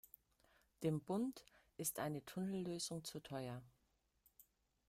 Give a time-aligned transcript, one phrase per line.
[0.81, 1.45] Dem Bund
[1.77, 3.61] ist eine Tunnellösung zu teuer.